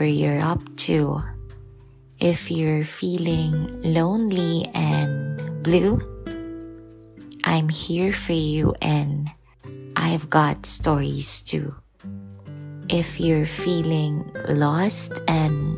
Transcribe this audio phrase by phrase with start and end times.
[0.00, 1.22] whatever you're up to.
[2.18, 6.00] If you're feeling lonely and blue,
[7.44, 9.28] I'm here for you and
[9.96, 11.74] I've got stories too.
[12.88, 15.76] If you're feeling lost and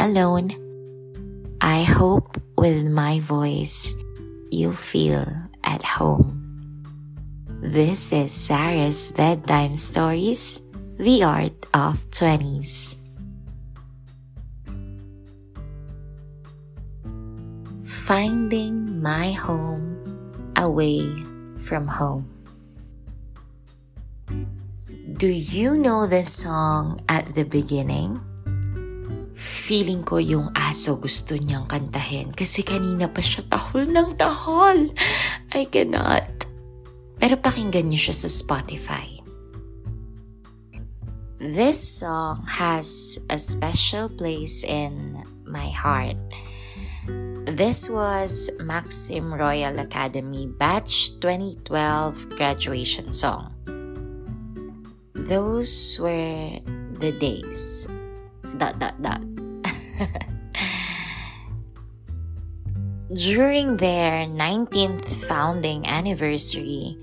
[0.00, 0.50] alone,
[1.60, 3.94] I hope with my voice
[4.50, 5.22] you'll feel
[5.62, 6.34] at home.
[7.62, 10.62] This is Sarah's Bedtime Stories,
[10.98, 13.05] The Art of 20s.
[18.06, 19.98] Finding my home
[20.54, 21.02] away
[21.58, 22.30] from home.
[25.18, 28.22] Do you know the song at the beginning?
[29.34, 34.86] Feeling ko yung aso gusto niyang kantahin kasi kanina pa siya tahol ng tahol.
[35.50, 36.46] I cannot.
[37.18, 39.18] Pero pakinggan niyo siya sa Spotify.
[41.42, 46.14] This song has a special place in my heart
[47.56, 53.56] This was Maxim Royal Academy Batch 2012 graduation song.
[55.16, 56.60] Those were
[57.00, 57.88] the days.
[58.60, 59.24] Dot dot dot.
[63.16, 67.00] During their 19th founding anniversary,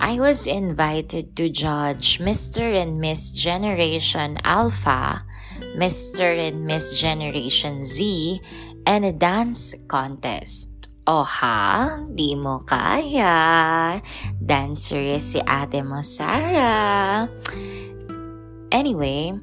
[0.00, 2.64] I was invited to judge Mr.
[2.64, 5.20] and Miss Generation Alpha,
[5.76, 6.32] Mr.
[6.32, 8.40] and Miss Generation Z,
[8.86, 10.90] and a dance contest.
[11.06, 11.98] O ha?
[12.14, 13.98] Di mo kaya.
[14.38, 17.26] Dancer si ate mo, Sarah.
[18.70, 19.34] Anyway,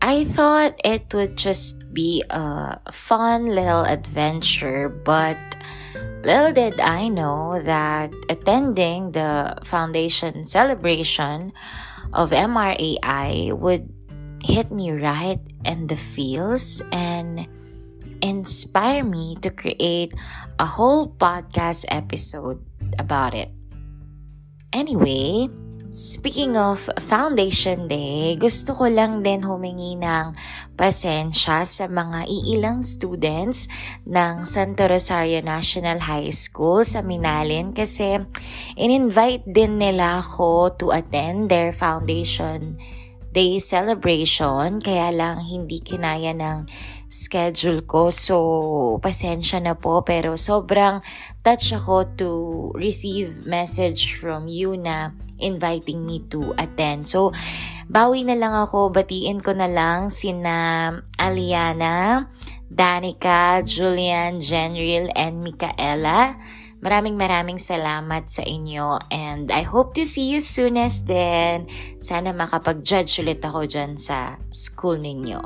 [0.00, 5.36] I thought it would just be a fun little adventure, but
[6.24, 11.52] little did I know that attending the foundation celebration
[12.12, 13.92] of MRAI would
[14.42, 17.46] hit me right in the feels and
[18.22, 20.14] inspire me to create
[20.60, 22.60] a whole podcast episode
[23.00, 23.48] about it.
[24.72, 25.50] Anyway,
[25.90, 30.38] speaking of Foundation Day, gusto ko lang din humingi ng
[30.78, 33.66] pasensya sa mga iilang students
[34.06, 38.22] ng Santo Rosario National High School sa Minalin kasi
[38.78, 42.78] in-invite din nila ako to attend their Foundation
[43.30, 46.66] Day celebration kaya lang hindi kinaya ng
[47.10, 48.14] schedule ko.
[48.14, 48.36] So,
[49.02, 50.00] pasensya na po.
[50.06, 51.02] Pero sobrang
[51.42, 52.30] touch ako to
[52.78, 55.12] receive message from you na
[55.42, 57.10] inviting me to attend.
[57.10, 57.34] So,
[57.90, 58.94] bawi na lang ako.
[58.94, 62.30] Batiin ko na lang sina Aliana,
[62.70, 66.38] Danica, Julian, Jenril, and Micaela.
[66.80, 71.68] Maraming maraming salamat sa inyo and I hope to see you soonest then.
[72.00, 75.44] Sana makapag-judge ulit ako dyan sa school ninyo.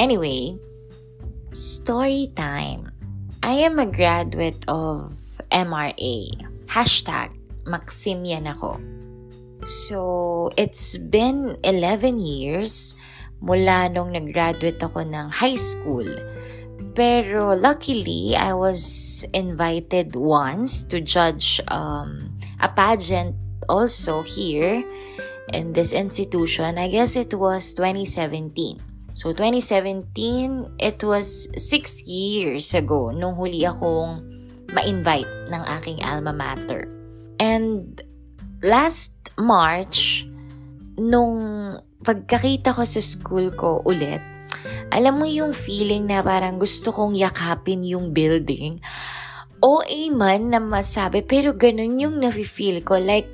[0.00, 0.56] Anyway,
[1.52, 2.88] story time.
[3.44, 5.12] I am a graduate of
[5.52, 6.24] MRA.
[6.64, 7.36] Hashtag
[7.68, 8.80] Maximian ako.
[9.68, 12.96] So, it's been 11 years
[13.44, 16.08] mula nung nag-graduate ako ng high school.
[16.96, 18.80] Pero luckily, I was
[19.36, 23.36] invited once to judge um, a pageant
[23.68, 24.80] also here
[25.52, 26.80] in this institution.
[26.80, 28.89] I guess it was 2017.
[29.20, 34.24] So, 2017, it was six years ago nung huli akong
[34.72, 36.88] ma-invite ng aking alma mater.
[37.36, 38.00] And
[38.64, 40.24] last March,
[40.96, 41.36] nung
[42.00, 44.24] pagkakita ko sa school ko ulit,
[44.88, 48.80] alam mo yung feeling na parang gusto kong yakapin yung building.
[49.60, 52.96] OA man na masabi, pero ganun yung nafe-feel ko.
[52.96, 53.28] Like,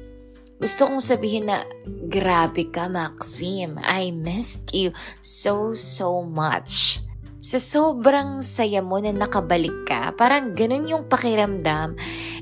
[0.56, 1.68] gusto kong sabihin na,
[2.08, 3.76] grabe ka, Maxim.
[3.84, 4.90] I missed you
[5.20, 7.00] so, so much.
[7.46, 11.94] Sa sobrang saya mo na nakabalik ka, parang ganun yung pakiramdam.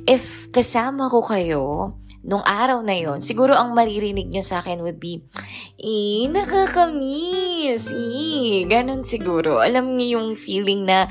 [0.09, 4.97] If kasama ko kayo, nung araw na yon, siguro ang maririnig nyo sa akin would
[4.97, 5.21] be,
[5.77, 9.61] eh, nakakamiss, eh, ganun siguro.
[9.61, 11.05] Alam niyo yung feeling na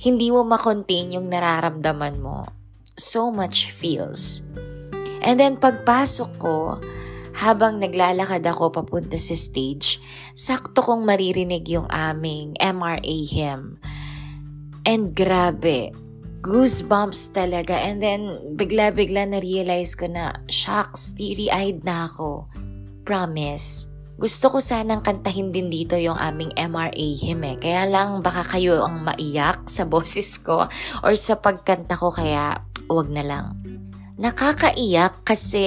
[0.00, 2.48] hindi mo makontain yung nararamdaman mo.
[2.96, 4.40] So much feels.
[5.24, 6.78] And then pagpasok ko,
[7.34, 9.98] habang naglalakad ako papunta sa stage,
[10.38, 13.80] sakto kong maririnig yung aming MRA hymn.
[14.84, 15.90] And grabe,
[16.44, 17.74] goosebumps talaga.
[17.74, 22.46] And then, bigla-bigla na-realize ko na, shocks, teary-eyed na ako.
[23.02, 23.90] Promise.
[24.14, 27.56] Gusto ko sanang kantahin din dito yung aming MRA hymn eh.
[27.58, 30.70] Kaya lang baka kayo ang maiyak sa boses ko
[31.02, 33.58] or sa pagkanta ko kaya wag na lang
[34.14, 35.66] nakakaiyak kasi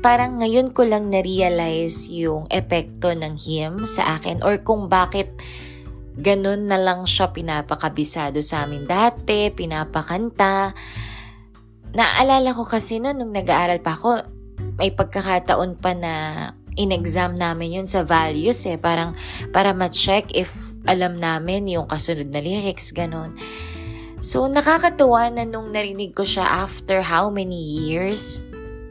[0.00, 5.28] parang ngayon ko lang na-realize yung epekto ng him sa akin or kung bakit
[6.16, 10.72] ganun na lang siya pinapakabisado sa amin dati, pinapakanta.
[11.92, 14.24] Naalala ko kasi noon nung nag-aaral pa ako,
[14.80, 16.12] may pagkakataon pa na
[16.76, 18.80] in-exam namin yun sa values eh.
[18.80, 19.12] Parang
[19.52, 20.52] para ma-check if
[20.88, 23.36] alam namin yung kasunod na lyrics, ganun.
[24.26, 28.42] So, nakakatuwa na nung narinig ko siya after how many years,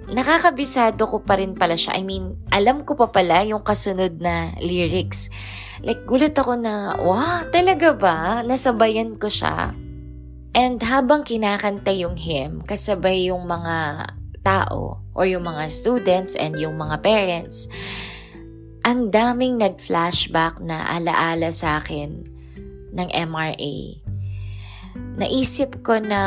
[0.08, 1.92] nakakabisado ko pa rin pala siya.
[2.00, 5.28] I mean, alam ko pa pala yung kasunod na lyrics.
[5.84, 8.48] Like, gulat ako na, wow, talaga ba?
[8.48, 9.76] Nasabayan ko siya.
[10.56, 14.08] And habang kinakanta yung hymn, kasabay yung mga
[14.40, 17.68] tao or yung mga students and yung mga parents,
[18.88, 22.24] ang daming nag-flashback na alaala sa akin
[22.96, 24.05] ng MRA
[24.96, 26.22] naisip ko na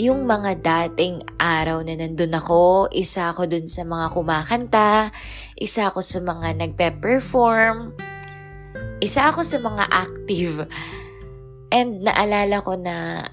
[0.00, 5.12] yung mga dating araw na nandun ako, isa ako dun sa mga kumakanta,
[5.60, 7.92] isa ako sa mga nagpe-perform,
[9.04, 10.64] isa ako sa mga active.
[11.68, 13.28] And naalala ko na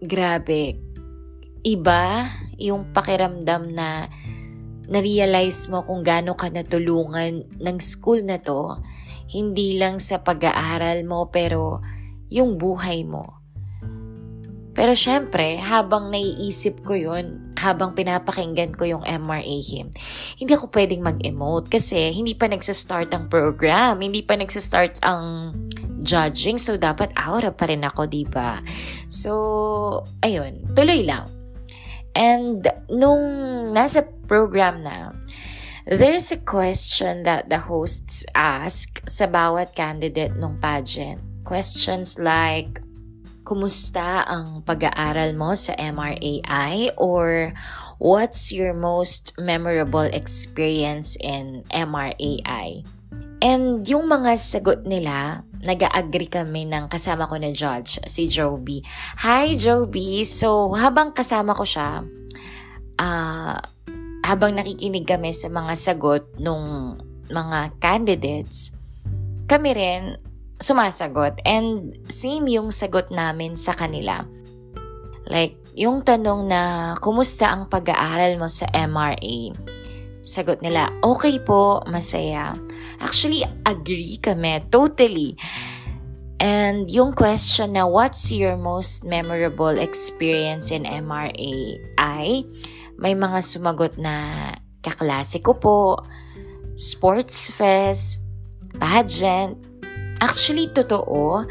[0.00, 0.80] grabe,
[1.68, 4.08] iba yung pakiramdam na
[4.88, 8.80] na-realize mo kung gaano ka natulungan ng school na to,
[9.32, 11.80] hindi lang sa pag-aaral mo pero
[12.28, 13.43] yung buhay mo.
[14.74, 19.94] Pero syempre, habang naiisip ko yun, habang pinapakinggan ko yung MRA him,
[20.34, 25.54] hindi ako pwedeng mag-emote kasi hindi pa nagsa-start ang program, hindi pa nagsa-start ang
[26.04, 28.60] judging, so dapat aura pa rin ako, di ba?
[29.08, 31.30] So, ayun, tuloy lang.
[32.18, 33.22] And nung
[33.72, 35.16] nasa program na,
[35.88, 41.18] there's a question that the hosts ask sa bawat candidate nung pageant.
[41.42, 42.83] Questions like,
[43.44, 47.52] kumusta ang pag-aaral mo sa MRAI or
[48.00, 52.82] what's your most memorable experience in MRAI?
[53.44, 58.80] And yung mga sagot nila, nag-agree kami ng kasama ko na judge, si Joby.
[59.20, 60.24] Hi, Joby!
[60.24, 62.00] So, habang kasama ko siya,
[62.96, 63.56] uh,
[64.24, 66.96] habang nakikinig kami sa mga sagot nung
[67.28, 68.76] mga candidates,
[69.44, 70.16] kami rin
[70.58, 71.40] sumasagot.
[71.42, 74.22] And same yung sagot namin sa kanila.
[75.24, 79.50] Like, yung tanong na, kumusta ang pag-aaral mo sa MRA?
[80.24, 82.54] Sagot nila, okay po, masaya.
[83.02, 85.36] Actually, agree kami, totally.
[86.38, 91.56] And yung question na, what's your most memorable experience in MRA?
[91.96, 92.44] Ay,
[93.00, 94.52] may mga sumagot na,
[94.84, 95.98] kaklase ko po,
[96.76, 98.22] sports fest,
[98.78, 99.56] pageant,
[100.24, 101.44] Actually, totoo.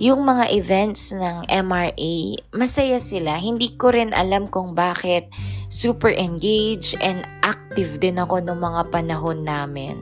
[0.00, 2.16] Yung mga events ng MRA,
[2.56, 3.36] masaya sila.
[3.36, 5.28] Hindi ko rin alam kung bakit
[5.68, 10.00] super engaged and active din ako noong mga panahon namin.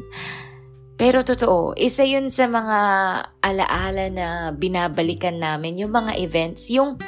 [0.94, 2.78] Pero totoo, isa yun sa mga
[3.42, 7.02] alaala na binabalikan namin, yung mga events, yung,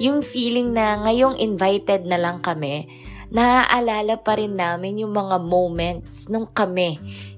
[0.00, 2.88] yung feeling na ngayong invited na lang kami,
[3.28, 6.96] naaalala pa rin namin yung mga moments nung kami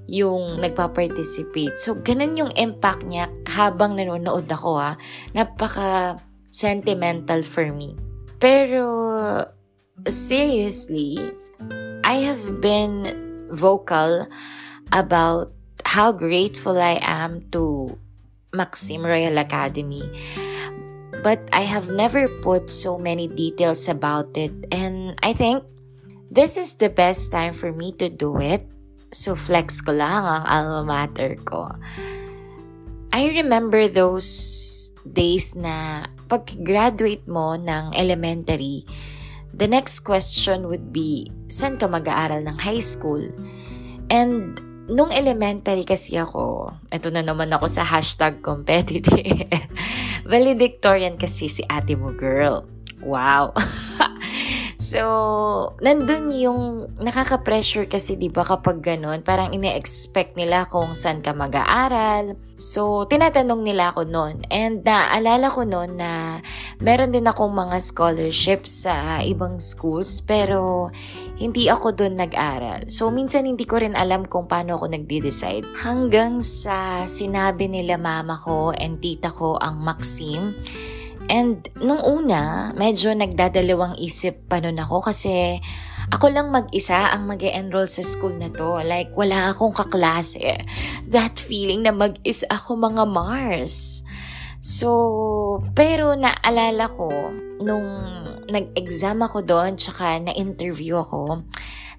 [0.09, 1.77] yung nagpa-participate.
[1.77, 4.97] So, ganun yung impact niya habang nanonood ako ha.
[5.37, 6.17] Napaka
[6.49, 7.93] sentimental for me.
[8.41, 8.89] Pero,
[10.09, 11.21] seriously,
[12.01, 13.05] I have been
[13.53, 14.25] vocal
[14.97, 15.53] about
[15.85, 17.93] how grateful I am to
[18.57, 20.09] Maxim Royal Academy.
[21.21, 24.55] But I have never put so many details about it.
[24.73, 25.65] And I think
[26.31, 28.65] this is the best time for me to do it
[29.09, 31.73] So flex ko lang ang alma mater ko.
[33.09, 38.85] I remember those days na pag-graduate mo ng elementary,
[39.57, 43.25] the next question would be, saan ka mag-aaral ng high school?
[44.13, 49.49] And nung elementary kasi ako, ito na naman ako sa hashtag competitive.
[50.33, 52.69] Valedictorian kasi si ate mo girl.
[53.01, 53.57] Wow.
[54.79, 61.35] So, nandun yung nakaka-pressure kasi 'di ba kapag ganun, parang ine-expect nila kung saan ka
[61.35, 62.39] mag-aaral.
[62.55, 64.47] So, tinatanong nila ako noon.
[64.55, 66.39] And naalala ko noon na
[66.79, 70.95] meron din akong mga scholarships sa ibang schools pero
[71.43, 72.87] hindi ako doon nag-aral.
[72.87, 75.67] So, minsan hindi ko rin alam kung paano ako nagde-decide.
[75.83, 80.55] Hanggang sa sinabi nila mama ko and tita ko ang Maxim
[81.29, 85.61] And nung una, medyo nagdadalawang isip pa nun ako kasi
[86.09, 88.81] ako lang mag-isa ang mag enroll sa school na to.
[88.81, 90.65] Like, wala akong kaklase.
[91.05, 94.01] That feeling na mag-isa ako mga Mars.
[94.65, 97.13] So, pero naalala ko,
[97.61, 97.87] nung
[98.49, 101.45] nag-exam ako doon, tsaka na-interview ako,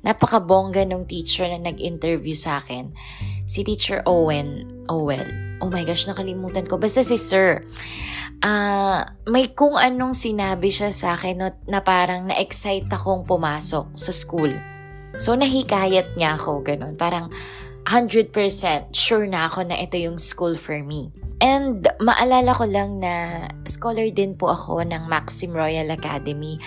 [0.02, 2.90] napakabongga nung teacher na nag-interview sa akin.
[3.46, 4.66] Si Teacher Owen.
[4.90, 5.30] Owell.
[5.62, 6.82] Oh my gosh, nakalimutan ko.
[6.82, 7.62] Basta si Sir.
[8.40, 14.12] Uh, may kung anong sinabi siya sa akin no, na parang na-excite akong pumasok sa
[14.16, 14.52] school.
[15.20, 16.96] So, nahikayat niya ako, ganun.
[16.96, 17.28] Parang
[17.84, 18.32] 100%
[18.96, 21.12] sure na ako na ito yung school for me.
[21.40, 26.60] And maalala ko lang na scholar din po ako ng Maxim Royal Academy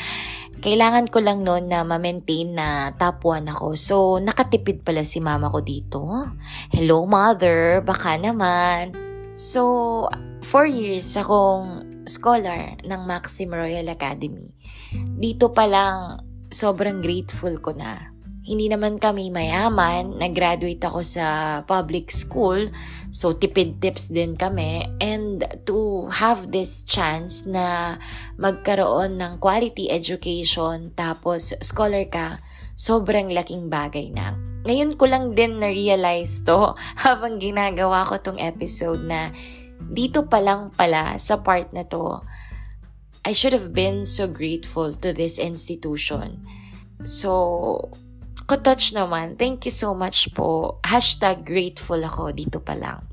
[0.63, 3.75] kailangan ko lang noon na ma-maintain na top 1 ako.
[3.75, 6.07] So, nakatipid pala si mama ko dito.
[6.71, 7.83] Hello, mother.
[7.83, 9.12] Baka naman.
[9.33, 10.13] So,
[10.45, 14.53] 4 years akong scholar ng Maxim Royal Academy.
[14.93, 16.21] Dito pa lang,
[16.53, 18.13] sobrang grateful ko na.
[18.43, 20.21] Hindi naman kami mayaman.
[20.21, 21.27] Nag-graduate ako sa
[21.65, 22.69] public school.
[23.09, 24.85] So, tipid tips din kami.
[25.01, 27.97] And to have this chance na
[28.37, 32.43] magkaroon ng quality education tapos scholar ka,
[32.77, 34.52] sobrang laking bagay na.
[34.63, 39.35] Ngayon ko lang din na-realize to habang ginagawa ko tong episode na
[39.83, 42.23] dito pa lang pala sa part na to,
[43.23, 46.43] I should have been so grateful to this institution.
[47.03, 47.91] So,
[48.53, 50.77] Ko-touch naman, thank you so much po.
[50.85, 53.07] Hashtag grateful ako dito pa lang.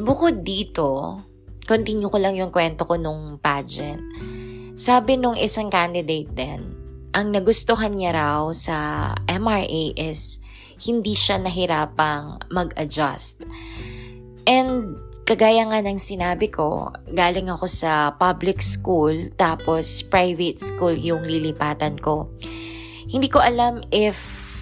[0.00, 1.20] Bukod dito,
[1.66, 4.00] continue ko lang yung kwento ko nung pageant.
[4.72, 6.72] Sabi nung isang candidate din,
[7.10, 10.40] ang nagustuhan niya raw sa MRA is
[10.80, 13.48] hindi siya nahirapang mag-adjust.
[14.46, 21.26] And kagaya nga ng sinabi ko, galing ako sa public school tapos private school yung
[21.26, 22.30] lilipatan ko.
[23.10, 24.18] Hindi ko alam if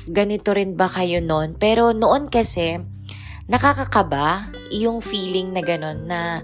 [0.08, 1.56] ganito rin ba kayo noon?
[1.56, 2.80] Pero noon kasi,
[3.48, 6.40] nakakakaba yung feeling na gano'n na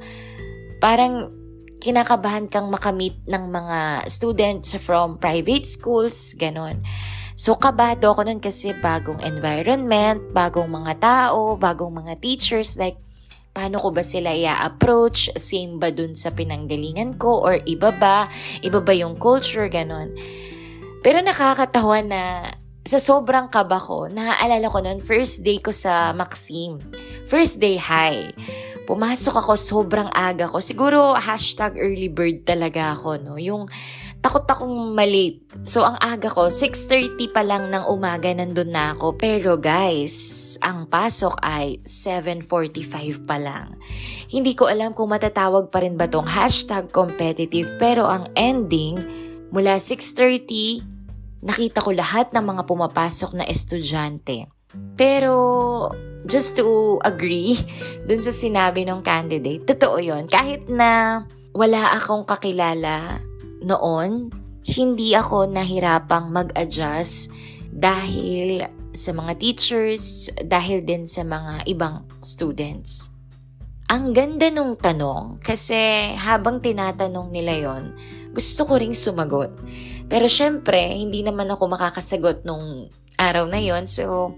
[0.80, 1.32] parang
[1.80, 6.84] kinakabahan kang makamit ng mga students from private schools, gano'n.
[7.40, 13.00] So, kabado ako nun kasi bagong environment, bagong mga tao, bagong mga teachers, like,
[13.56, 15.32] paano ko ba sila i-approach?
[15.40, 17.40] Same ba dun sa pinanggalingan ko?
[17.40, 18.28] Or iba ba?
[18.60, 19.72] Iba ba yung culture?
[19.72, 20.12] Ganon.
[21.00, 22.22] Pero nakakatawa na
[22.84, 26.76] sa sobrang kaba ko, naaalala ko noon, first day ko sa Maxim.
[27.24, 28.36] First day high.
[28.84, 30.60] Pumasok ako sobrang aga ko.
[30.60, 33.40] Siguro hashtag early bird talaga ako, no?
[33.40, 33.64] Yung
[34.20, 35.40] takot akong malate.
[35.64, 39.16] So, ang aga ko, 6.30 pa lang ng umaga nandun na ako.
[39.16, 43.80] Pero guys, ang pasok ay 7.45 pa lang.
[44.28, 47.74] Hindi ko alam kung matatawag pa rin ba tong hashtag competitive.
[47.80, 49.00] Pero ang ending,
[49.50, 50.84] mula 6.30
[51.40, 54.52] nakita ko lahat ng mga pumapasok na estudyante.
[55.00, 55.88] Pero,
[56.28, 57.56] just to agree
[58.06, 61.24] dun sa sinabi ng candidate, totoo yon Kahit na
[61.56, 63.29] wala akong kakilala
[63.64, 64.32] noon,
[64.64, 67.32] hindi ako nahirapang mag-adjust
[67.72, 73.14] dahil sa mga teachers, dahil din sa mga ibang students.
[73.90, 77.94] Ang ganda nung tanong kasi habang tinatanong nila yon,
[78.30, 79.50] gusto ko ring sumagot.
[80.10, 83.86] Pero syempre, hindi naman ako makakasagot nung araw na yon.
[83.90, 84.34] So,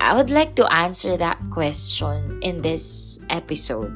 [0.00, 3.92] I would like to answer that question in this episode.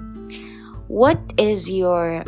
[0.89, 2.25] What is your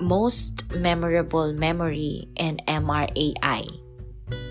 [0.00, 3.66] most memorable memory in MRAI?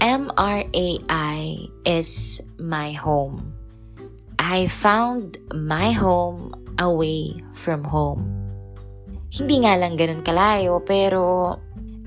[0.01, 3.53] MRAI is my home.
[4.39, 8.33] I found my home away from home.
[9.33, 11.57] Hindi nga lang ganun kalayo, pero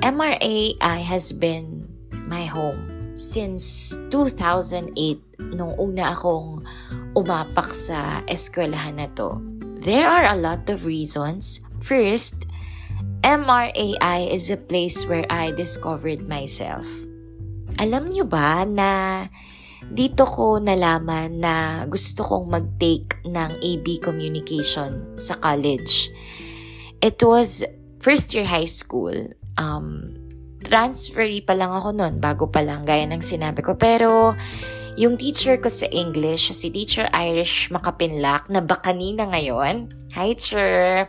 [0.00, 1.84] MRAI has been
[2.26, 4.96] my home since 2008
[5.52, 6.64] nung una akong
[7.12, 9.36] umapak sa eskwelahan na to.
[9.80, 11.60] There are a lot of reasons.
[11.80, 12.49] First,
[13.20, 16.88] MRAI is a place where I discovered myself.
[17.76, 19.24] Alam nyo ba na
[19.92, 26.08] dito ko nalaman na gusto kong mag-take ng AB Communication sa college.
[27.04, 27.60] It was
[28.00, 29.12] first year high school
[29.60, 30.16] um,
[30.64, 33.76] transferee pa lang ako noon, bago pa lang, gaya ng sinabi ko.
[33.76, 34.32] Pero,
[34.96, 41.08] yung teacher ko sa English, si Teacher Irish Makapinlak, na baka kanina ngayon, hi, sir!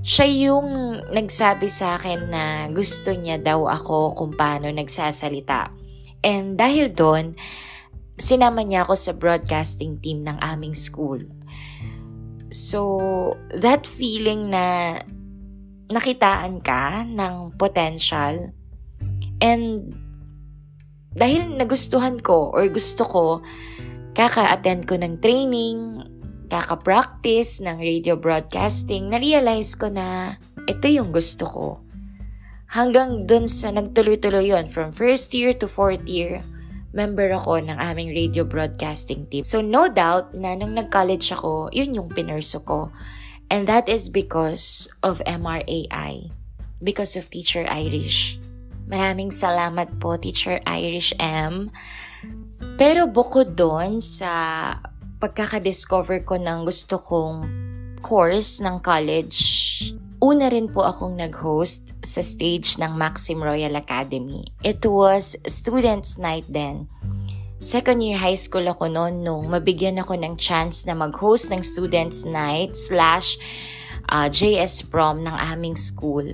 [0.00, 5.68] Siya yung nagsabi sa akin na gusto niya daw ako kung paano nagsasalita.
[6.24, 7.36] And dahil doon,
[8.20, 11.20] sinama niya ako sa broadcasting team ng aming school.
[12.52, 12.80] So,
[13.56, 14.98] that feeling na
[15.90, 18.54] nakitaan ka ng potential
[19.42, 19.90] and
[21.10, 23.24] dahil nagustuhan ko or gusto ko,
[24.14, 25.89] kaka-attend ko ng training,
[26.50, 30.34] kaka-practice ng radio broadcasting, na-realize ko na
[30.66, 31.66] ito yung gusto ko.
[32.74, 36.42] Hanggang dun sa nagtuloy-tuloy yon from first year to fourth year,
[36.90, 39.46] member ako ng aming radio broadcasting team.
[39.46, 42.90] So no doubt na nung nag-college ako, yun yung pinurso ko.
[43.50, 46.30] And that is because of MRAI.
[46.82, 48.38] Because of Teacher Irish.
[48.90, 51.70] Maraming salamat po, Teacher Irish M.
[52.78, 54.74] Pero bukod doon sa
[55.20, 57.44] pagkakadiscover ko ng gusto kong
[58.00, 59.38] course ng college,
[60.24, 64.48] una rin po akong nag-host sa stage ng Maxim Royal Academy.
[64.64, 66.88] It was Students' Night then.
[67.60, 72.24] Second year high school ako noon nung mabigyan ako ng chance na mag-host ng Students'
[72.24, 73.36] Night slash
[74.08, 76.24] uh, JS Prom ng aming school.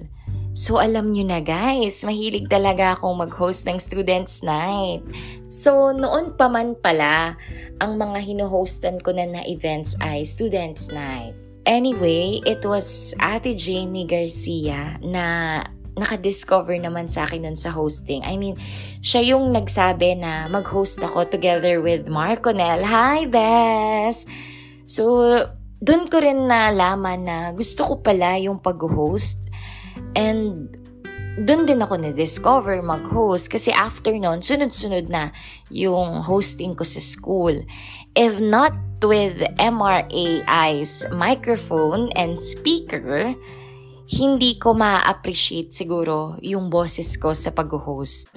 [0.57, 5.05] So alam nyo na guys, mahilig talaga akong mag-host ng Students Night.
[5.53, 7.37] So noon pa man pala,
[7.77, 11.37] ang mga hino-hostan ko na na events ay Students Night.
[11.69, 15.61] Anyway, it was Ate Jamie Garcia na
[15.93, 18.25] nakadiscover naman sa akin nun sa hosting.
[18.25, 18.57] I mean,
[19.05, 22.81] siya yung nagsabi na mag-host ako together with Marconel.
[22.81, 24.25] Hi, Bess!
[24.89, 25.21] So,
[25.85, 29.46] doon ko rin nalaman na gusto ko pala yung pag-host
[30.15, 30.71] And
[31.37, 35.37] doon din ako na-discover mag-host kasi after noon, sunod-sunod na
[35.69, 37.53] yung hosting ko sa school.
[38.17, 38.73] If not
[39.05, 43.37] with MRAI's microphone and speaker,
[44.09, 48.33] hindi ko ma-appreciate siguro yung boses ko sa pag-host.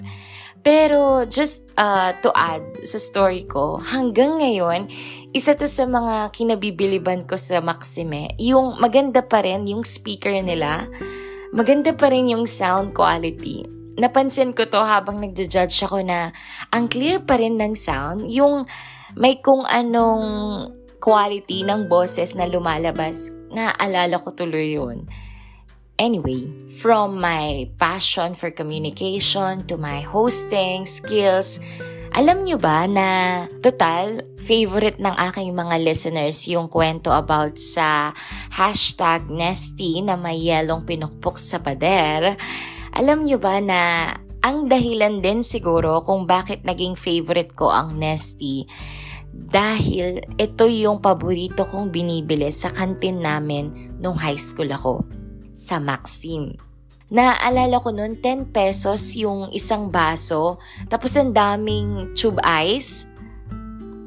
[0.60, 4.92] Pero just uh, to add sa story ko, hanggang ngayon,
[5.32, 10.84] isa to sa mga kinabibiliban ko sa Maxime, yung maganda pa rin yung speaker nila
[11.56, 13.66] maganda pa rin yung sound quality.
[14.00, 16.32] Napansin ko to habang nagja-judge ako na
[16.72, 18.64] ang clear pa rin ng sound, yung
[19.18, 20.72] may kung anong
[21.04, 23.34] quality ng boses na lumalabas.
[23.52, 25.08] Naalala ko tuloy yun.
[26.00, 26.48] Anyway,
[26.80, 31.60] from my passion for communication to my hosting skills,
[32.14, 33.08] alam nyo ba na
[33.62, 38.12] total favorite ng aking mga listeners yung kwento about sa
[38.50, 42.34] hashtag Nesty na may yelong pinukpok sa pader?
[42.98, 48.66] Alam nyo ba na ang dahilan din siguro kung bakit naging favorite ko ang Nesty
[49.30, 55.06] dahil ito yung paborito kong binibili sa kantin namin nung high school ako
[55.54, 56.69] sa Maxim.
[57.10, 60.62] Naalala ko noon, 10 pesos yung isang baso,
[60.94, 63.10] tapos ang daming tube ice.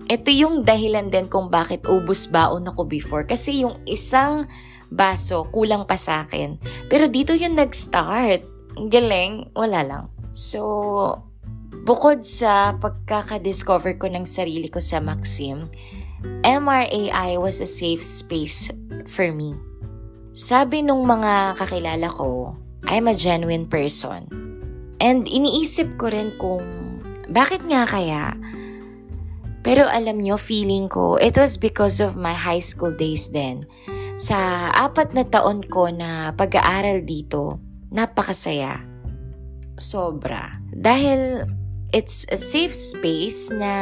[0.06, 3.26] Ito yung dahilan din kung bakit ubus baon ako before.
[3.26, 4.46] Kasi yung isang
[4.86, 6.60] baso, kulang pa sa akin.
[6.86, 8.46] Pero dito yung nag-start.
[8.92, 10.04] Galing, wala lang.
[10.30, 10.62] So,
[11.82, 15.66] bukod sa pagkaka-discover ko ng sarili ko sa Maxim,
[16.46, 18.70] MRAI was a safe space
[19.10, 19.58] for me.
[20.32, 22.56] Sabi nung mga kakilala ko,
[22.86, 24.26] I'm a genuine person.
[25.02, 26.62] And iniisip ko rin kung
[27.30, 28.34] bakit nga kaya.
[29.62, 33.62] Pero alam nyo, feeling ko, it was because of my high school days then.
[34.18, 37.62] Sa apat na taon ko na pag-aaral dito,
[37.94, 38.82] napakasaya.
[39.78, 40.58] Sobra.
[40.74, 41.46] Dahil
[41.94, 43.72] it's a safe space na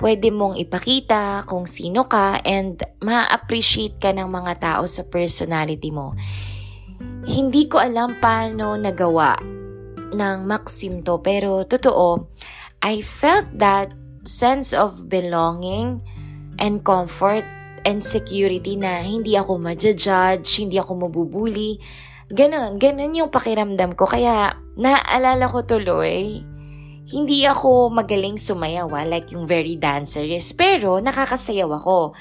[0.00, 6.16] pwede mong ipakita kung sino ka and ma-appreciate ka ng mga tao sa personality mo.
[7.20, 9.36] Hindi ko alam paano nagawa
[10.10, 12.32] ng Maxim to pero totoo,
[12.80, 13.92] I felt that
[14.24, 16.00] sense of belonging
[16.56, 17.44] and comfort
[17.84, 21.76] and security na hindi ako ma-judge, hindi ako mabubuli.
[22.32, 24.08] Ganon, ganon yung pakiramdam ko.
[24.08, 26.40] Kaya naalala ko tuloy,
[27.10, 32.16] hindi ako magaling sumayaw, ah, like yung very dancerous, pero nakakasayaw ako.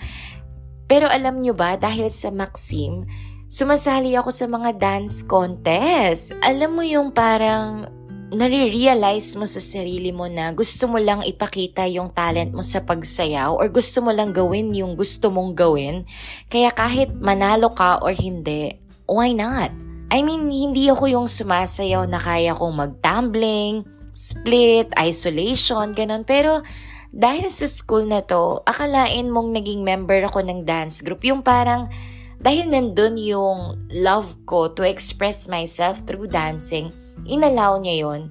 [0.90, 3.06] Pero alam nyo ba, dahil sa Maxim,
[3.50, 6.38] sumasali ako sa mga dance contest.
[6.46, 7.90] Alam mo yung parang
[8.30, 13.58] nare-realize mo sa sarili mo na gusto mo lang ipakita yung talent mo sa pagsayaw
[13.58, 16.06] or gusto mo lang gawin yung gusto mong gawin.
[16.46, 18.78] Kaya kahit manalo ka or hindi,
[19.10, 19.74] why not?
[20.14, 23.82] I mean, hindi ako yung sumasayaw na kaya kong mag-tumbling,
[24.14, 26.22] split, isolation, ganun.
[26.22, 26.62] Pero
[27.10, 31.26] dahil sa school na to, akalain mong naging member ako ng dance group.
[31.26, 31.90] Yung parang
[32.40, 33.60] dahil nandun yung
[33.92, 36.92] love ko to express myself through dancing,
[37.28, 38.22] inalaw niya yon.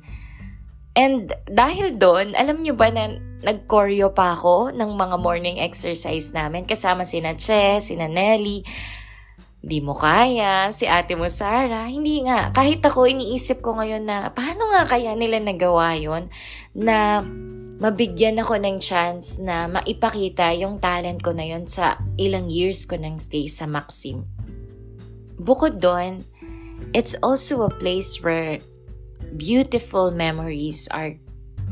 [0.98, 6.66] And dahil doon, alam niyo ba na nag-choreo pa ako ng mga morning exercise namin
[6.66, 8.66] kasama si Che, si Nelly,
[9.62, 11.86] di mo kaya, si ate mo Sarah.
[11.86, 12.50] Hindi nga.
[12.50, 16.32] Kahit ako, iniisip ko ngayon na paano nga kaya nila nagawa yon
[16.74, 17.22] na
[17.78, 22.98] mabigyan ako ng chance na maipakita yung talent ko na yon sa ilang years ko
[22.98, 24.26] nang stay sa Maxim.
[25.38, 26.26] Bukod doon,
[26.90, 28.58] it's also a place where
[29.38, 31.14] beautiful memories are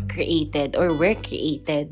[0.06, 1.90] created or were created,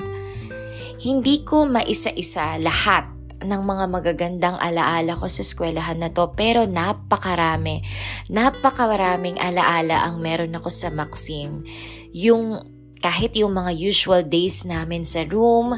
[1.02, 3.10] hindi ko maisa-isa lahat
[3.44, 7.84] ng mga magagandang alaala ko sa eskwelahan na to pero napakarami.
[8.32, 11.66] Napakaraming alaala ang meron ako sa Maxim.
[12.14, 12.73] Yung
[13.04, 15.76] kahit yung mga usual days namin sa room,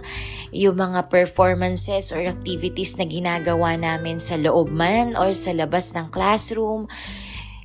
[0.55, 6.07] yung mga performances or activities na ginagawa namin sa loob man or sa labas ng
[6.15, 6.87] classroom,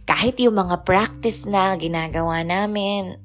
[0.09, 3.21] kahit yung mga practice na ginagawa namin,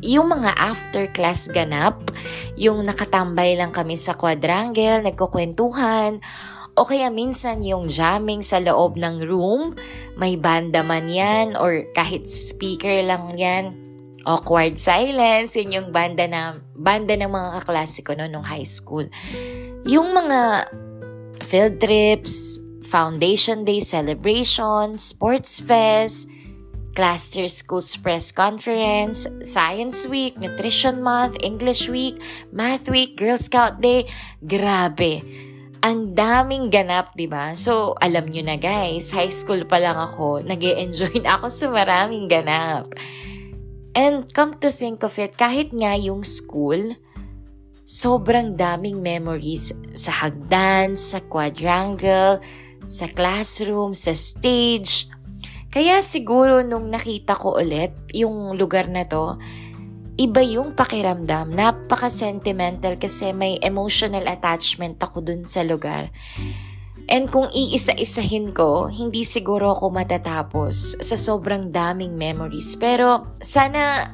[0.00, 2.08] yung mga after class ganap,
[2.56, 6.24] yung nakatambay lang kami sa quadrangle, nagkukwentuhan,
[6.72, 9.76] o kaya minsan yung jamming sa loob ng room,
[10.16, 13.84] may banda man yan, or kahit speaker lang yan,
[14.24, 19.06] awkward silence, yun yung banda na banda ng mga kaklase ko no, nung high school.
[19.84, 20.68] Yung mga
[21.44, 26.28] field trips, foundation day celebration, sports fest,
[26.94, 32.22] Cluster Schools Press Conference, Science Week, Nutrition Month, English Week,
[32.54, 34.06] Math Week, Girl Scout Day.
[34.38, 35.20] Grabe.
[35.84, 37.52] Ang daming ganap, di ba?
[37.58, 41.66] So, alam nyo na guys, high school pa lang ako, nag enjoy na ako sa
[41.68, 42.94] maraming ganap.
[43.94, 46.98] And come to think of it, kahit nga yung school,
[47.86, 52.42] sobrang daming memories sa hagdan, sa quadrangle,
[52.82, 55.06] sa classroom, sa stage,
[55.74, 59.34] kaya siguro nung nakita ko ulit yung lugar na to,
[60.14, 61.50] iba yung pakiramdam.
[61.50, 66.14] Napaka-sentimental kasi may emotional attachment ako dun sa lugar.
[67.04, 72.80] And kung iisa-isahin ko, hindi siguro ako matatapos sa sobrang daming memories.
[72.80, 74.08] Pero sana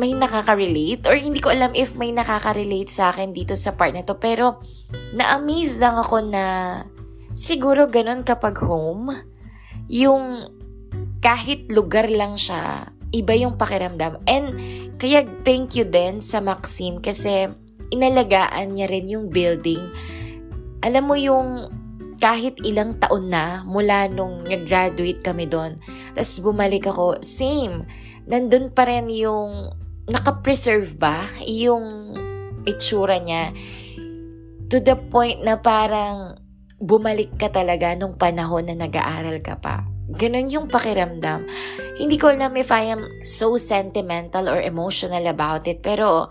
[0.00, 4.00] may nakaka-relate or hindi ko alam if may nakaka-relate sa akin dito sa part na
[4.00, 4.16] to.
[4.16, 4.64] Pero
[5.12, 6.44] na-amaze lang ako na
[7.36, 9.12] siguro ganun kapag home.
[9.92, 10.48] Yung
[11.20, 14.24] kahit lugar lang siya, iba yung pakiramdam.
[14.24, 14.56] And
[14.96, 17.52] kaya thank you din sa Maxim kasi
[17.92, 19.84] inalagaan niya rin yung building.
[20.80, 21.68] Alam mo yung
[22.20, 25.80] kahit ilang taon na mula nung nag-graduate kami doon,
[26.12, 27.88] tapos bumalik ako, same.
[28.28, 29.72] Nandun pa rin yung
[30.06, 32.12] nakapreserve ba yung
[32.68, 33.56] itsura niya
[34.68, 36.38] to the point na parang
[36.76, 39.84] bumalik ka talaga nung panahon na nag-aaral ka pa.
[40.10, 41.46] Ganun yung pakiramdam.
[41.98, 46.26] Hindi ko alam if I am so sentimental or emotional about it, pero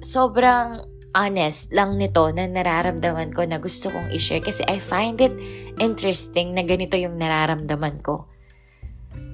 [0.00, 0.78] sobrang
[1.14, 5.34] honest lang nito na nararamdaman ko na gusto kong i-share kasi I find it
[5.82, 8.30] interesting na ganito yung nararamdaman ko.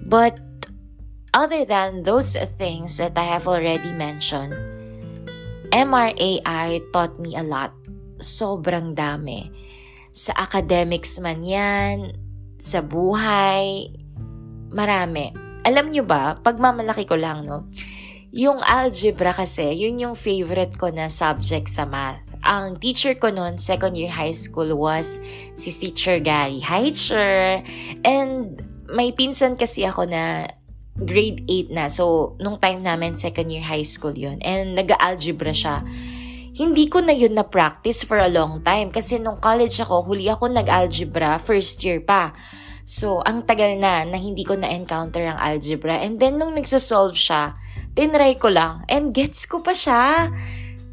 [0.07, 0.39] But
[1.37, 4.55] other than those things that I have already mentioned,
[5.75, 7.75] MRAI taught me a lot.
[8.17, 9.51] Sobrang dami.
[10.17, 12.17] Sa academics man yan,
[12.57, 13.93] sa buhay,
[14.73, 15.35] marami.
[15.67, 17.69] Alam nyo ba, pagmamalaki ko lang, no?
[18.37, 22.20] Yung algebra kasi, yun yung favorite ko na subject sa math.
[22.44, 25.25] Ang teacher ko noon, second year high school, was
[25.57, 26.61] si Teacher Gary.
[26.61, 27.64] Hi, teacher!
[28.05, 28.61] And
[28.92, 30.53] may pinsan kasi ako na
[31.01, 31.88] grade 8 na.
[31.88, 34.37] So, nung time namin, second year high school yun.
[34.44, 35.81] And nag-algebra siya
[36.57, 40.49] hindi ko na yun na-practice for a long time kasi nung college ako, huli ako
[40.49, 42.33] nag-algebra, first year pa.
[42.88, 46.01] So, ang tagal na na hindi ko na-encounter ang algebra.
[46.01, 47.61] And then, nung nagsosolve siya,
[47.96, 50.28] tinry ko lang and gets ko pa siya.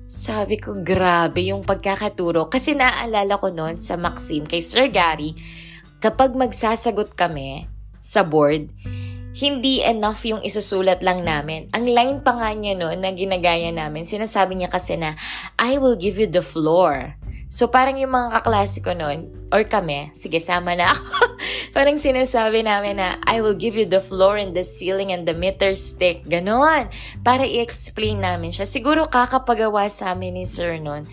[0.07, 2.47] Sabi ko, grabe yung pagkakaturo.
[2.47, 5.35] Kasi naaalala ko noon sa Maxim kay Sir Gary,
[5.99, 7.67] kapag magsasagot kami
[7.99, 8.71] sa board,
[9.33, 11.67] hindi enough yung isusulat lang namin.
[11.73, 15.17] Ang line pa nga niya no, na ginagaya namin, sinasabi niya kasi na,
[15.57, 17.17] I will give you the floor.
[17.53, 21.37] So parang yung mga kaklase ko noon, or kami, sige sama na ako,
[21.77, 25.37] parang sinasabi namin na, I will give you the floor and the ceiling and the
[25.37, 26.25] meter stick.
[26.25, 26.89] Ganon.
[27.21, 28.65] Para i-explain namin siya.
[28.65, 31.05] Siguro kakapagawa sa amin ni Sir noon,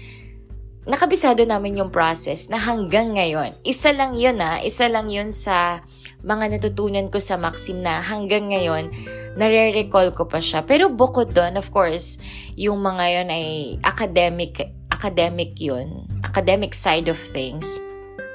[0.89, 5.85] nakabisado namin yung process na hanggang ngayon, isa lang yun ah, isa lang yun sa
[6.25, 8.89] mga natutunan ko sa Maxim na hanggang ngayon,
[9.37, 10.65] nare-recall ko pa siya.
[10.65, 12.21] Pero bukod doon, of course,
[12.57, 13.47] yung mga yon ay
[13.85, 17.79] academic, academic yun, academic side of things.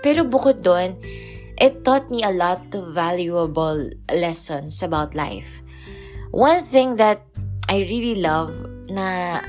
[0.01, 0.97] Pero bukod doon,
[1.59, 5.61] it taught me a lot of valuable lessons about life.
[6.35, 7.23] One thing that
[7.71, 8.53] I really love
[8.91, 9.39] na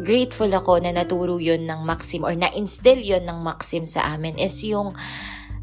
[0.00, 4.64] grateful ako na naturo yun ng Maxim or na-instill yun ng Maxim sa amin is
[4.64, 4.96] yung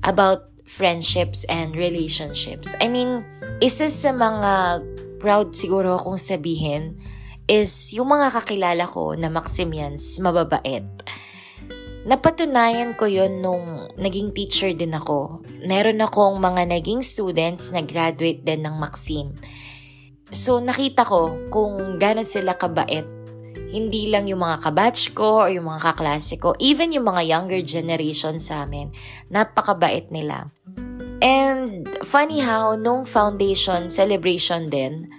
[0.06, 2.78] about friendships and relationships.
[2.78, 3.26] I mean,
[3.64, 4.84] isa sa mga
[5.18, 7.02] proud siguro akong sabihin
[7.48, 10.84] is yung mga kakilala ko na Maximians, mababait.
[12.08, 15.44] Napatunayan ko yon nung naging teacher din ako.
[15.64, 19.36] Meron akong mga naging students na graduate din ng Maxim.
[20.32, 23.04] So nakita ko kung gano'n sila kabait.
[23.68, 27.60] Hindi lang yung mga kabatch ko or yung mga kaklase ko, even yung mga younger
[27.64, 28.92] generation sa amin,
[29.28, 30.48] napakabait nila.
[31.20, 35.12] And funny how, nung foundation celebration din,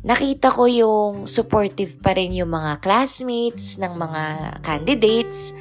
[0.00, 4.22] nakita ko yung supportive pa rin yung mga classmates ng mga
[4.64, 5.52] candidates,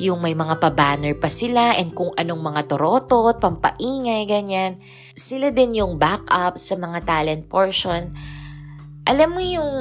[0.00, 4.78] yung may mga pa-banner pa sila and kung anong mga torotot, pampaingay, ganyan.
[5.12, 8.14] Sila din yung backup sa mga talent portion.
[9.04, 9.72] Alam mo yung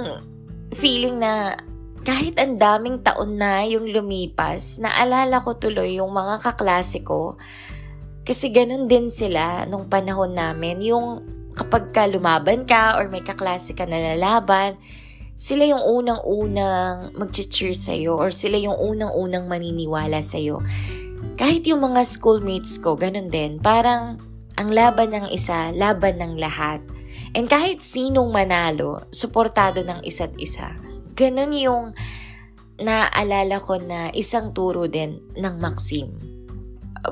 [0.74, 1.56] feeling na
[2.04, 7.38] kahit ang daming taon na yung lumipas, naalala ko tuloy yung mga kaklase ko.
[8.26, 10.82] Kasi ganun din sila nung panahon namin.
[10.82, 14.80] Yung kapag ka lumaban ka or may kaklase ka na lalaban,
[15.36, 20.64] sila yung unang-unang mag-cheer sa'yo or sila yung unang-unang maniniwala sa'yo.
[21.36, 23.60] Kahit yung mga schoolmates ko, ganun din.
[23.60, 24.20] Parang
[24.56, 26.80] ang laban ng isa, laban ng lahat.
[27.36, 30.76] And kahit sinong manalo, suportado ng isa't isa.
[31.16, 31.86] Ganun yung
[32.80, 36.08] naalala ko na isang turo din ng Maxim.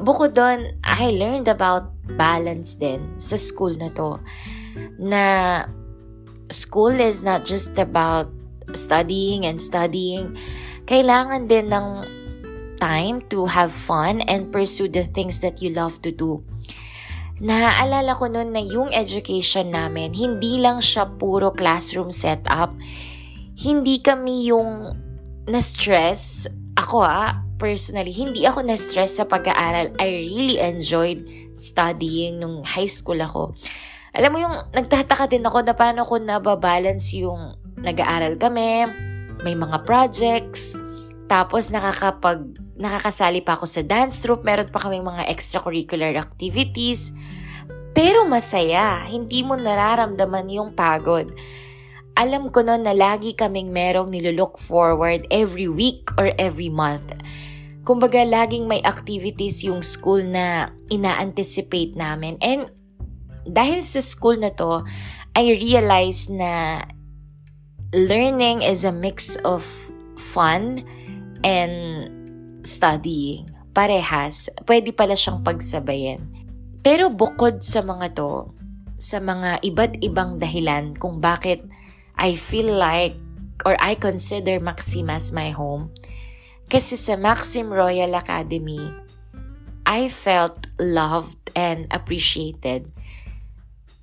[0.03, 4.21] Bukod doon, I learned about balance din sa school na to.
[5.01, 5.23] Na
[6.47, 8.31] school is not just about
[8.71, 10.35] studying and studying.
[10.87, 11.87] Kailangan din ng
[12.77, 16.45] time to have fun and pursue the things that you love to do.
[17.37, 22.73] Naaalala ko noon na yung education namin, hindi lang siya puro classroom setup.
[23.57, 24.93] Hindi kami yung
[25.45, 26.49] na-stress.
[26.77, 29.93] Ako ah, personally, hindi ako na-stress sa pag-aaral.
[29.97, 31.25] I really enjoyed
[31.57, 33.57] studying nung high school ako.
[34.17, 38.89] Alam mo yung nagtataka din ako na paano ko nababalance yung nag-aaral kami,
[39.45, 40.73] may mga projects,
[41.29, 47.11] tapos nakakapag nakakasali pa ako sa dance troupe, meron pa kaming mga extracurricular activities.
[47.91, 51.33] Pero masaya, hindi mo nararamdaman yung pagod.
[52.13, 57.13] Alam ko noon na lagi kaming merong nilook forward every week or every month.
[57.87, 62.35] Kumbaga, laging may activities yung school na ina-anticipate namin.
[62.43, 62.67] And
[63.47, 64.83] dahil sa school na to,
[65.31, 66.83] I realized na
[67.95, 69.63] learning is a mix of
[70.19, 70.83] fun
[71.47, 71.75] and
[72.67, 73.47] studying.
[73.71, 76.27] Parehas, pwede pala siyang pagsabayin.
[76.83, 78.51] Pero bukod sa mga to,
[78.99, 81.63] sa mga iba't ibang dahilan kung bakit
[82.17, 83.15] I feel like
[83.63, 85.93] or I consider Maxim as my home,
[86.67, 88.91] kasi sa Maxim Royal Academy,
[89.87, 92.91] I felt loved and appreciated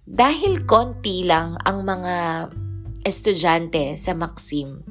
[0.05, 2.49] dahil konti lang ang mga
[3.09, 4.85] estudyante sa Maxim,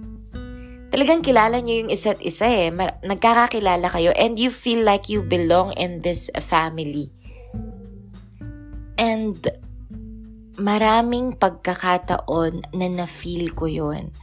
[0.89, 2.69] talagang kilala niyo yung isa't isa eh.
[3.05, 7.13] Nagkakakilala kayo and you feel like you belong in this family.
[8.97, 9.37] And
[10.57, 14.13] maraming pagkakataon na na-feel ko yon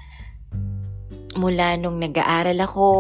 [1.38, 2.90] Mula nung nag-aaral ako,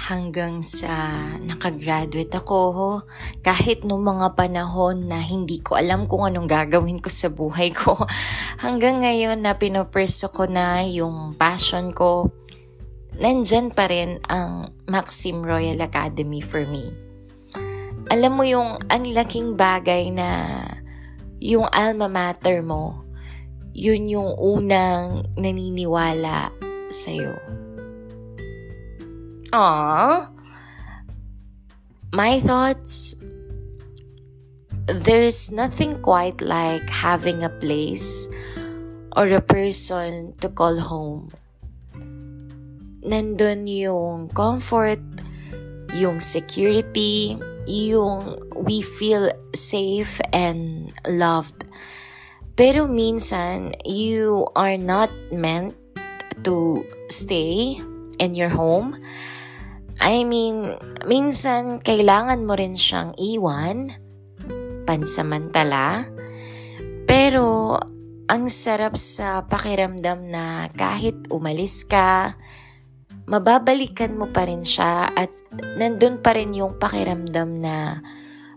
[0.00, 3.02] hanggang sa nakagraduate ako,
[3.44, 7.98] kahit nung mga panahon na hindi ko alam kung anong gagawin ko sa buhay ko,
[8.64, 12.32] hanggang ngayon na pinopreso ko na yung passion ko,
[13.20, 16.94] nandyan pa rin ang Maxim Royal Academy for me.
[18.10, 20.62] Alam mo yung ang laking bagay na
[21.42, 23.04] yung alma mater mo,
[23.70, 27.38] yun yung unang naniniwala sa'yo.
[29.50, 30.30] Aww.
[32.10, 33.14] My thoughts
[34.90, 38.28] there's nothing quite like having a place
[39.16, 41.30] or a person to call home.
[43.06, 45.00] Nandun yung comfort,
[45.94, 51.64] yung security, yung we feel safe and loved.
[52.58, 55.72] Pero minsan, you are not meant
[56.42, 57.78] to stay
[58.20, 58.96] in your home
[60.00, 63.92] I mean, minsan kailangan mo rin siyang iwan,
[64.88, 66.08] pansamantala,
[67.04, 67.76] pero
[68.24, 72.32] ang sarap sa pakiramdam na kahit umalis ka,
[73.28, 75.28] mababalikan mo pa rin siya at
[75.76, 78.00] nandun pa rin yung pakiramdam na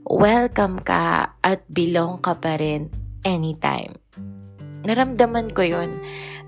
[0.07, 2.87] welcome ka at belong ka pa rin
[3.27, 3.99] anytime.
[4.83, 5.95] Naramdaman ko yon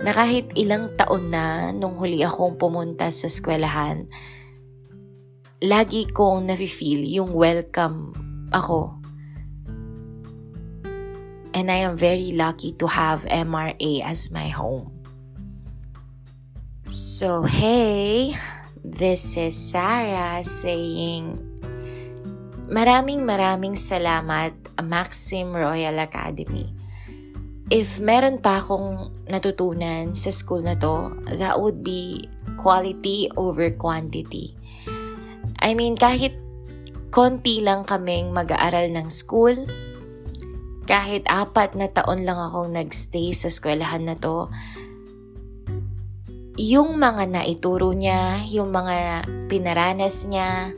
[0.04, 4.12] na kahit ilang taon na nung huli akong pumunta sa eskwelahan,
[5.64, 8.12] lagi kong nafe-feel yung welcome
[8.52, 9.00] ako.
[11.56, 14.92] And I am very lucky to have MRA as my home.
[16.92, 18.36] So, hey,
[18.84, 21.40] this is Sarah saying,
[22.66, 24.52] Maraming maraming salamat,
[24.84, 26.85] Maxim Royal Academy.
[27.74, 31.10] If meron pa akong natutunan sa school na to,
[31.42, 32.30] that would be
[32.62, 34.54] quality over quantity.
[35.58, 36.38] I mean, kahit
[37.10, 39.58] konti lang kaming mag-aaral ng school,
[40.86, 44.54] kahit apat na taon lang akong nagstay sa eskwelahan na to,
[46.56, 50.70] yung mga naituro niya, yung mga pinaranas niya,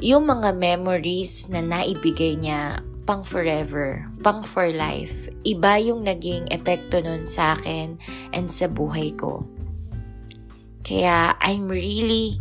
[0.00, 5.26] yung mga memories na naibigay niya pang forever, pang for life.
[5.42, 7.98] Iba yung naging epekto nun sa akin
[8.30, 9.42] and sa buhay ko.
[10.86, 12.38] Kaya I'm really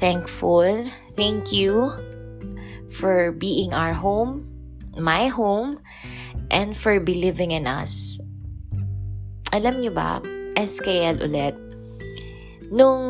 [0.00, 0.88] thankful.
[1.12, 1.92] Thank you
[2.88, 4.48] for being our home,
[4.96, 5.76] my home,
[6.48, 8.16] and for believing in us.
[9.52, 10.24] Alam nyo ba,
[10.56, 11.52] SKL ulit,
[12.72, 13.04] nung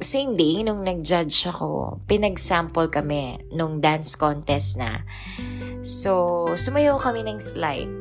[0.00, 5.04] same day, nung nag-judge ako, pinag-sample kami nung dance contest na.
[5.82, 7.92] So, sumayaw kami ng slide.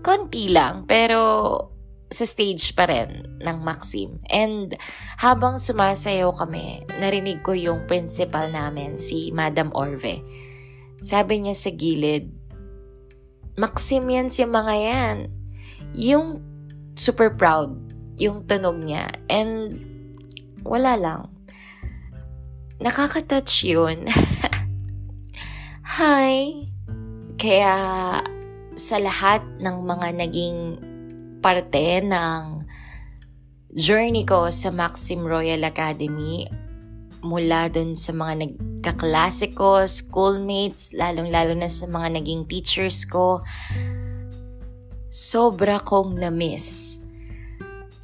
[0.00, 1.20] Konti lang, pero
[2.10, 4.18] sa stage pa rin ng Maxim.
[4.26, 4.74] And
[5.22, 10.20] habang sumasayaw kami, narinig ko yung principal namin, si Madam Orve.
[11.00, 12.28] Sabi niya sa gilid,
[13.56, 15.16] Maxim yan si mga yan.
[15.94, 16.40] Yung
[16.98, 17.76] super proud,
[18.18, 19.08] yung tunog niya.
[19.30, 19.78] And
[20.66, 21.22] wala lang.
[22.80, 24.08] Nakaka-touch yun.
[26.00, 26.69] Hi!
[27.40, 27.72] Kaya
[28.76, 30.58] sa lahat ng mga naging
[31.40, 32.68] parte ng
[33.72, 36.44] journey ko sa Maxim Royal Academy,
[37.24, 43.40] mula dun sa mga nagkaklase ko, schoolmates, lalong-lalo na sa mga naging teachers ko,
[45.08, 47.00] sobra kong na-miss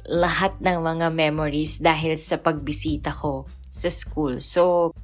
[0.07, 4.39] lahat ng mga memories dahil sa pagbisita ko sa school.
[4.41, 4.95] So,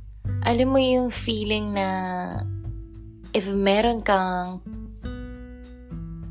[0.41, 1.87] alam mo yung feeling na
[3.33, 4.61] if meron kang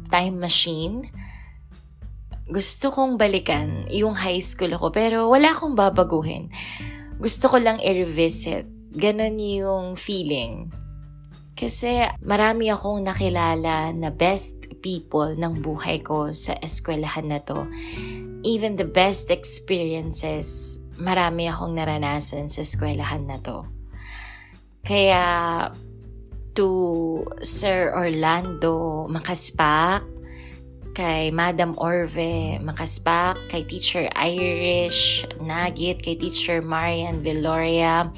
[0.07, 1.11] time machine,
[2.47, 6.49] gusto kong balikan yung high school ako pero wala akong babaguhin.
[7.19, 8.67] Gusto ko lang i-revisit.
[8.93, 10.71] Ganon yung feeling.
[11.59, 17.65] Kasi marami akong nakilala na best people ng buhay ko sa eskwelahan na to.
[18.43, 23.65] Even the best experiences, marami akong naranasan sa eskwelahan na to.
[24.83, 25.23] Kaya
[26.55, 30.05] to Sir Orlando Makaspak,
[30.93, 38.13] kay Madam Orve Makaspak, kay Teacher Irish Nagit, kay Teacher Marian Villoria,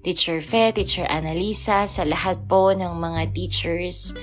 [0.00, 4.16] Teacher Fe, Teacher Annalisa, sa lahat po ng mga teachers,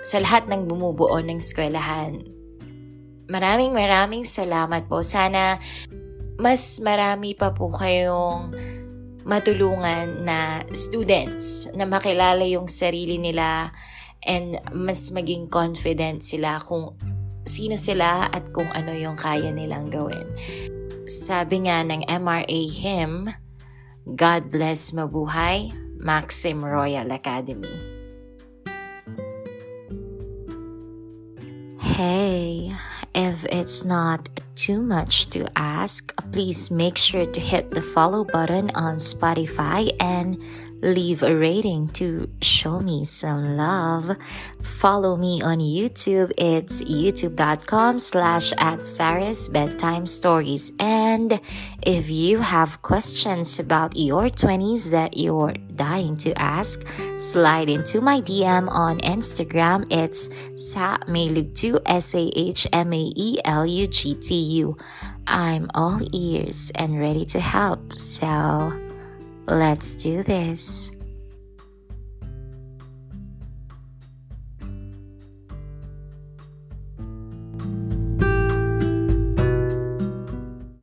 [0.00, 2.24] sa lahat ng bumubuo ng eskwelahan.
[3.30, 5.04] Maraming maraming salamat po.
[5.06, 5.60] Sana
[6.40, 8.56] mas marami pa po kayong
[9.30, 13.70] matulungan na students na makilala yung sarili nila
[14.26, 16.98] and mas maging confident sila kung
[17.46, 20.26] sino sila at kung ano yung kaya nilang gawin.
[21.06, 23.30] Sabi nga ng MRA hymn,
[24.18, 27.78] God bless mabuhay, Maxim Royal Academy.
[31.78, 32.74] Hey,
[33.14, 34.26] if it's not
[34.60, 40.36] too much to ask, please make sure to hit the follow button on Spotify and
[40.82, 44.16] leave a rating to show me some love.
[44.62, 46.32] Follow me on YouTube.
[46.38, 50.72] It's youtube.com slash at Sarah's Bedtime Stories.
[50.78, 51.40] And
[51.82, 56.86] if you have questions about your 20s that you're dying to ask,
[57.18, 59.86] slide into my DM on Instagram.
[59.90, 62.36] It's sa 2 S-A-H-M-A-E-L-U-G-T-U.
[65.26, 67.98] I'm all ears and ready to help.
[67.98, 68.89] So,
[69.50, 70.92] Let's do this.